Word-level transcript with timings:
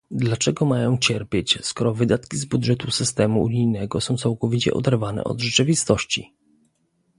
Dlaczego 0.11 0.65
mają 0.65 0.97
cierpieć, 0.97 1.57
skoro 1.61 1.93
wydatki 1.93 2.37
z 2.37 2.45
budżetu 2.45 2.91
systemu 2.91 3.41
unijnego 3.43 4.01
są 4.01 4.17
całkowicie 4.17 4.73
oderwane 4.73 5.23
od 5.23 5.41
rzeczywistości? 5.41 6.33